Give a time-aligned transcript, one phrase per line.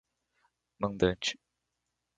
[0.79, 1.37] mandante